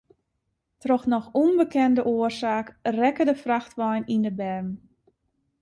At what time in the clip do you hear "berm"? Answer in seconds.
4.39-4.69